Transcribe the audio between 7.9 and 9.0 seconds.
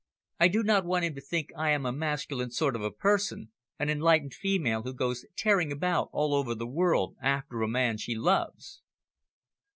she loves."